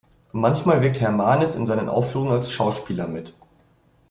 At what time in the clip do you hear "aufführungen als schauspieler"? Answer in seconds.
1.87-3.05